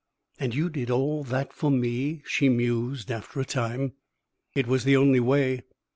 "And 0.39 0.55
you 0.55 0.71
did 0.71 0.89
all 0.89 1.23
that 1.25 1.53
for 1.53 1.69
me," 1.69 2.23
she 2.25 2.49
mused, 2.49 3.11
after 3.11 3.39
a 3.39 3.45
time. 3.45 3.93
"It 4.55 4.65
was 4.65 4.83
the 4.83 4.97
only 4.97 5.19
way." 5.19 5.61